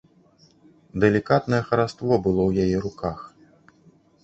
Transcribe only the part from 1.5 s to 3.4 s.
хараство было ў яе руках.